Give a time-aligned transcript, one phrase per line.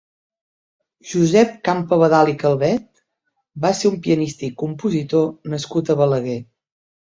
[1.09, 2.87] Josep Campabadal i Calvet
[3.67, 6.41] va ser un pianista i compositor nascut a Balaguer.